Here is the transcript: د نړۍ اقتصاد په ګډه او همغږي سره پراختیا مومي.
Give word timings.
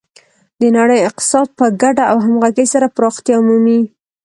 د 0.59 0.61
نړۍ 0.77 0.99
اقتصاد 1.09 1.47
په 1.59 1.65
ګډه 1.81 2.03
او 2.11 2.17
همغږي 2.25 2.65
سره 2.73 2.87
پراختیا 2.95 3.37
مومي. 3.47 3.81